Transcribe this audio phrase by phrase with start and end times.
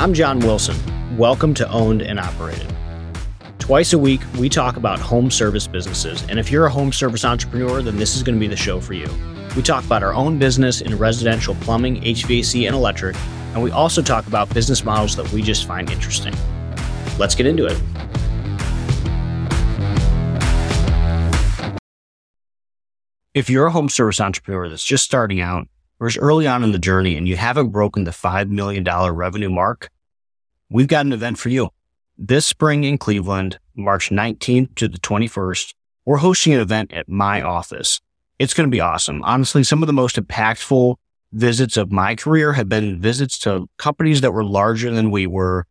[0.00, 0.78] I'm John Wilson.
[1.18, 2.74] Welcome to Owned and Operated.
[3.58, 6.24] Twice a week, we talk about home service businesses.
[6.30, 8.80] And if you're a home service entrepreneur, then this is going to be the show
[8.80, 9.10] for you.
[9.54, 13.14] We talk about our own business in residential plumbing, HVAC, and electric.
[13.52, 16.32] And we also talk about business models that we just find interesting.
[17.18, 17.78] Let's get into it.
[23.34, 25.68] If you're a home service entrepreneur that's just starting out
[26.00, 29.50] or is early on in the journey and you haven't broken the $5 million revenue
[29.50, 29.90] mark,
[30.70, 31.68] we've got an event for you.
[32.16, 35.74] This spring in Cleveland, March 19th to the 21st,
[36.04, 38.00] we're hosting an event at my office.
[38.38, 39.22] It's going to be awesome.
[39.22, 40.96] Honestly, some of the most impactful
[41.32, 45.66] visits of my career have been visits to companies that were larger than we were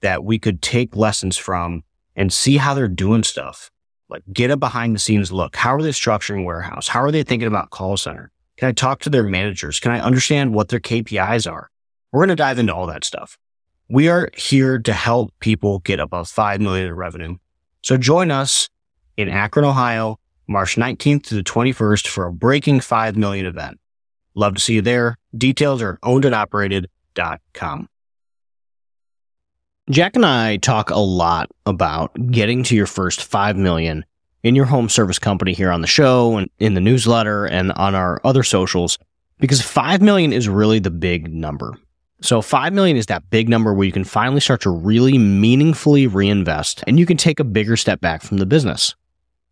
[0.00, 1.82] that we could take lessons from
[2.16, 3.70] and see how they're doing stuff.
[4.08, 5.56] Like get a behind the scenes look.
[5.56, 6.88] How are they structuring warehouse?
[6.88, 8.30] How are they thinking about call center?
[8.56, 9.80] Can I talk to their managers?
[9.80, 11.70] Can I understand what their KPIs are?
[12.12, 13.38] We're going to dive into all that stuff.
[13.88, 17.36] We are here to help people get above 5 million in revenue.
[17.82, 18.70] So join us
[19.16, 23.78] in Akron, Ohio, March 19th to the 21st for a breaking 5 million event.
[24.34, 25.18] Love to see you there.
[25.36, 27.88] Details are ownedandoperated.com.
[29.90, 34.04] Jack and I talk a lot about getting to your first 5 million
[34.42, 37.94] in your home service company here on the show and in the newsletter and on
[37.94, 38.98] our other socials
[39.40, 41.76] because 5 million is really the big number.
[42.24, 46.06] So 5 million is that big number where you can finally start to really meaningfully
[46.06, 48.94] reinvest and you can take a bigger step back from the business.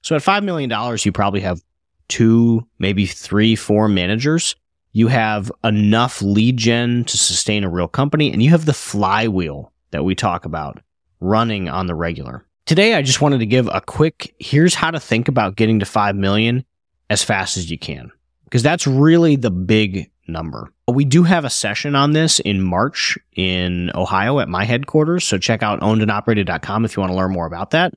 [0.01, 0.70] So at $5 million,
[1.05, 1.62] you probably have
[2.09, 4.56] two, maybe three, four managers.
[4.92, 9.70] You have enough lead gen to sustain a real company and you have the flywheel
[9.91, 10.81] that we talk about
[11.20, 12.47] running on the regular.
[12.64, 15.84] Today, I just wanted to give a quick here's how to think about getting to
[15.84, 16.64] 5 million
[17.11, 18.11] as fast as you can,
[18.45, 20.73] because that's really the big number.
[20.93, 25.25] We do have a session on this in March in Ohio at my headquarters.
[25.25, 27.95] So check out ownedandoperated.com if you want to learn more about that.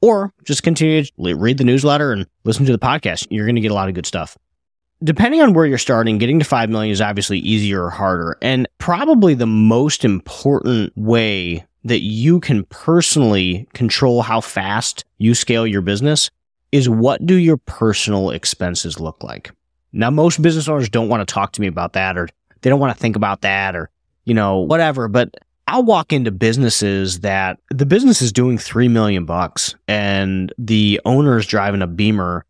[0.00, 3.26] Or just continue to read the newsletter and listen to the podcast.
[3.30, 4.38] You're going to get a lot of good stuff.
[5.02, 8.36] Depending on where you're starting, getting to 5 million is obviously easier or harder.
[8.42, 15.66] And probably the most important way that you can personally control how fast you scale
[15.66, 16.30] your business
[16.72, 19.52] is what do your personal expenses look like?
[19.92, 22.28] Now, most business owners don't want to talk to me about that or
[22.60, 23.90] they don't want to think about that or,
[24.24, 25.08] you know, whatever.
[25.08, 25.34] But
[25.66, 31.46] I'll walk into businesses that the business is doing 3 million bucks and the owner's
[31.46, 32.44] driving a Beamer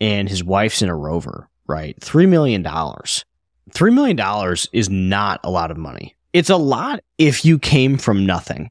[0.00, 1.98] and his wife's in a Rover right?
[2.00, 2.62] $3 million.
[2.62, 6.14] $3 million is not a lot of money.
[6.32, 8.70] It's a lot if you came from nothing,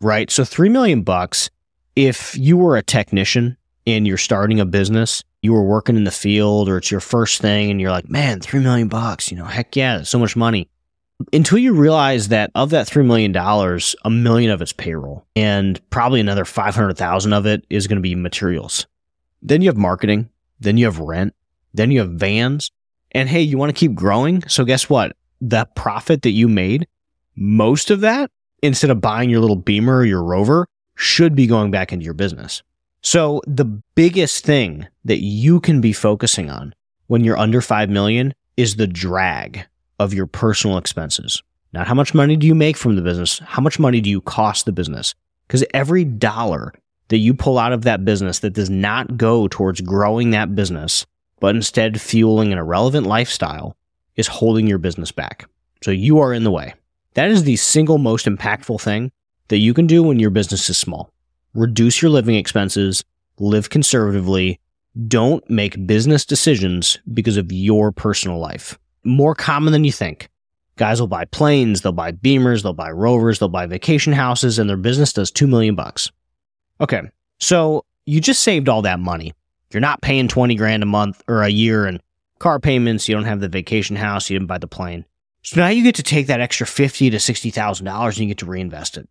[0.00, 0.30] right?
[0.30, 1.50] So 3 million bucks,
[1.94, 3.56] if you were a technician
[3.86, 7.40] and you're starting a business, you were working in the field or it's your first
[7.40, 10.68] thing and you're like, man, 3 million bucks, you know, heck yeah, so much money.
[11.32, 13.36] Until you realize that of that $3 million,
[14.04, 18.14] a million of it's payroll and probably another 500,000 of it is going to be
[18.14, 18.86] materials.
[19.42, 20.30] Then you have marketing.
[20.60, 21.34] Then you have rent.
[21.74, 22.70] Then you have vans.
[23.10, 24.46] And hey, you want to keep growing.
[24.48, 25.16] So guess what?
[25.40, 26.86] That profit that you made,
[27.34, 28.30] most of that,
[28.62, 32.14] instead of buying your little Beamer or your Rover, should be going back into your
[32.14, 32.62] business.
[33.02, 33.64] So the
[33.94, 36.74] biggest thing that you can be focusing on
[37.08, 39.66] when you're under 5 million is the drag
[39.98, 41.42] of your personal expenses.
[41.72, 43.40] Not how much money do you make from the business?
[43.40, 45.14] How much money do you cost the business?
[45.46, 46.72] Because every dollar
[47.08, 51.04] that you pull out of that business that does not go towards growing that business
[51.42, 53.76] but instead fueling an irrelevant lifestyle
[54.14, 55.48] is holding your business back.
[55.82, 56.74] So you are in the way.
[57.14, 59.10] That is the single most impactful thing
[59.48, 61.12] that you can do when your business is small.
[61.54, 63.04] Reduce your living expenses,
[63.38, 64.58] live conservatively,
[65.08, 68.78] don't make business decisions because of your personal life.
[69.04, 70.28] More common than you think.
[70.76, 74.68] Guys will buy planes, they'll buy beamers, they'll buy rovers, they'll buy vacation houses, and
[74.68, 76.10] their business does 2 million bucks.
[76.80, 77.02] Okay.
[77.38, 79.34] So you just saved all that money.
[79.72, 82.00] You're not paying 20 grand a month or a year in
[82.38, 83.08] car payments.
[83.08, 84.28] You don't have the vacation house.
[84.28, 85.04] You didn't buy the plane.
[85.42, 88.46] So now you get to take that extra 50 to $60,000 and you get to
[88.46, 89.08] reinvest it.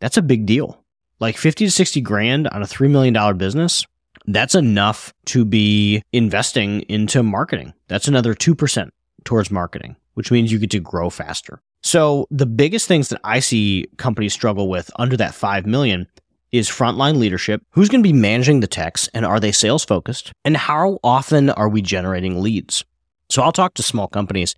[0.00, 0.84] That's a big deal.
[1.20, 3.86] Like 50 to 60 grand on a $3 million business.
[4.26, 7.72] That's enough to be investing into marketing.
[7.88, 8.90] That's another 2%
[9.24, 11.60] towards marketing, which means you get to grow faster.
[11.82, 16.06] So the biggest things that I see companies struggle with under that 5 million
[16.52, 17.62] is frontline leadership.
[17.70, 20.32] Who's going to be managing the techs and are they sales focused?
[20.44, 22.84] And how often are we generating leads?
[23.30, 24.54] So I'll talk to small companies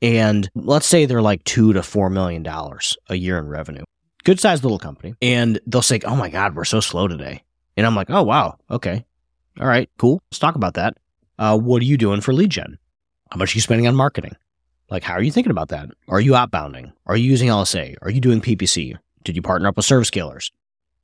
[0.00, 3.84] and let's say they're like two to four million dollars a year in revenue.
[4.24, 5.14] Good sized little company.
[5.22, 7.42] And they'll say, Oh my God, we're so slow today.
[7.76, 8.58] And I'm like, Oh wow.
[8.70, 9.04] Okay.
[9.60, 10.20] All right, cool.
[10.30, 10.96] Let's talk about that.
[11.38, 12.78] Uh, what are you doing for lead gen?
[13.30, 14.36] How much are you spending on marketing?
[14.90, 15.90] Like, how are you thinking about that?
[16.08, 16.92] Are you outbounding?
[17.06, 17.96] Are you using LSA?
[18.02, 18.96] Are you doing PPC?
[19.24, 20.50] Did you partner up with service scalers?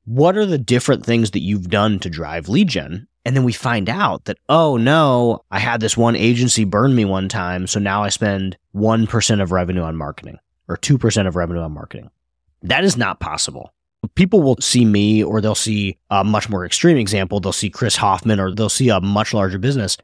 [0.07, 3.07] What are the different things that you've done to drive lead gen?
[3.25, 7.05] And then we find out that, oh no, I had this one agency burn me
[7.05, 7.67] one time.
[7.67, 10.39] So now I spend 1% of revenue on marketing
[10.69, 12.11] or 2% of revenue on marketing.
[12.65, 13.73] That is not possible.
[14.17, 17.41] People will see me or they'll see a much more extreme example.
[17.41, 19.97] They'll see Chris Hoffman or they'll see a much larger business.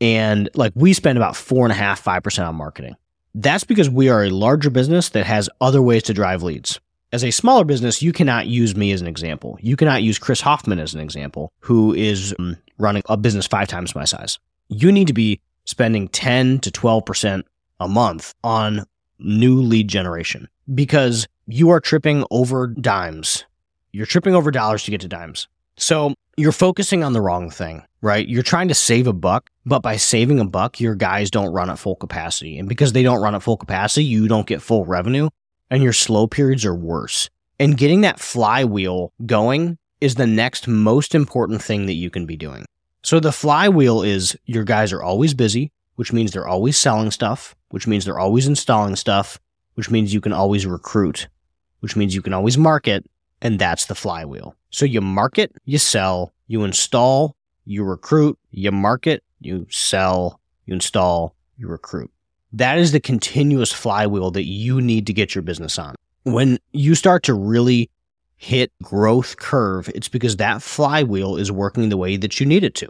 [0.00, 2.96] And like we spend about four and a half, 5% on marketing.
[3.34, 6.80] That's because we are a larger business that has other ways to drive leads
[7.12, 9.58] as a smaller business, you cannot use me as an example.
[9.60, 13.68] You cannot use Chris Hoffman as an example, who is um, running a business five
[13.68, 14.38] times my size.
[14.68, 17.44] You need to be spending 10 to 12%
[17.80, 18.86] a month on
[19.18, 23.44] new lead generation because you are tripping over dimes.
[23.92, 25.48] You're tripping over dollars to get to dimes.
[25.76, 28.26] So you're focusing on the wrong thing, right?
[28.26, 31.70] You're trying to save a buck, but by saving a buck, your guys don't run
[31.70, 32.58] at full capacity.
[32.58, 35.28] And because they don't run at full capacity, you don't get full revenue
[35.70, 37.28] and your slow periods are worse.
[37.58, 42.36] And getting that flywheel going is the next most important thing that you can be
[42.36, 42.64] doing.
[43.02, 47.54] So the flywheel is your guys are always busy, which means they're always selling stuff,
[47.70, 49.38] which means they're always installing stuff,
[49.74, 51.28] which means you can always recruit,
[51.82, 53.04] which means you can always market.
[53.40, 54.54] And that's the flywheel.
[54.70, 57.34] So you market, you sell, you install,
[57.64, 62.10] you recruit, you market, you sell, you install, you recruit.
[62.52, 65.96] That is the continuous flywheel that you need to get your business on.
[66.22, 67.90] When you start to really
[68.36, 72.74] hit growth curve, it's because that flywheel is working the way that you need it
[72.76, 72.88] to.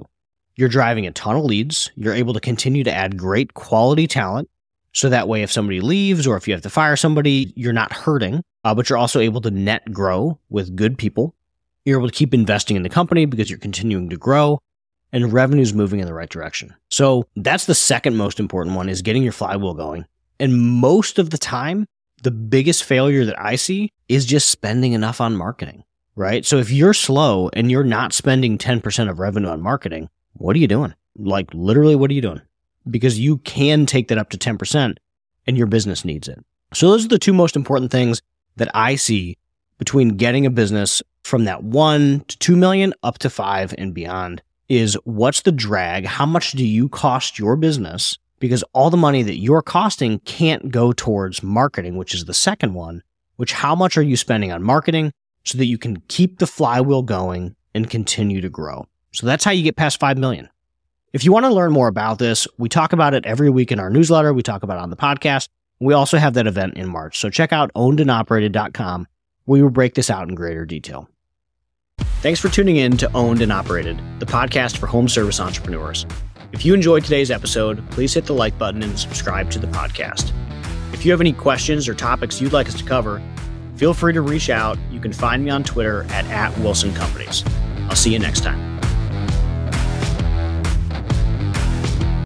[0.57, 1.91] You're driving a ton of leads.
[1.97, 4.51] You're able to continue to add great quality talent.
[4.93, 7.93] So that way, if somebody leaves or if you have to fire somebody, you're not
[7.93, 11.35] hurting, uh, but you're also able to net grow with good people.
[11.85, 14.61] You're able to keep investing in the company because you're continuing to grow
[15.13, 16.75] and revenue's moving in the right direction.
[16.91, 20.07] So that's the second most important one is getting your flywheel going.
[20.41, 21.87] And most of the time,
[22.23, 25.85] the biggest failure that I see is just spending enough on marketing,
[26.17, 26.45] right?
[26.45, 30.61] So if you're slow and you're not spending 10% of revenue on marketing, what are
[30.61, 30.95] you doing?
[31.17, 32.41] Like literally, what are you doing?
[32.91, 34.97] Because you can take that up to 10%
[35.47, 36.45] and your business needs it.
[36.75, 38.23] So those are the two most important things
[38.57, 39.37] that I see
[39.79, 44.43] between getting a business from that one to 2 million up to five and beyond
[44.69, 46.07] is what's the drag?
[46.07, 48.19] How much do you cost your business?
[48.39, 52.75] Because all the money that you're costing can't go towards marketing, which is the second
[52.75, 53.03] one,
[53.37, 55.13] which how much are you spending on marketing
[55.45, 58.87] so that you can keep the flywheel going and continue to grow?
[59.13, 60.49] So that's how you get past 5 million.
[61.13, 63.79] If you want to learn more about this, we talk about it every week in
[63.79, 64.33] our newsletter.
[64.33, 65.49] We talk about it on the podcast.
[65.79, 67.19] We also have that event in March.
[67.19, 69.07] So check out ownedandoperated.com.
[69.45, 71.09] We will break this out in greater detail.
[71.99, 76.07] Thanks for tuning in to Owned and Operated, the podcast for home service entrepreneurs.
[76.53, 80.33] If you enjoyed today's episode, please hit the like button and subscribe to the podcast.
[80.95, 83.21] If you have any questions or topics you'd like us to cover,
[83.77, 84.79] feel free to reach out.
[84.91, 87.45] You can find me on Twitter at, at Wilson Companies.
[87.89, 88.72] I'll see you next time.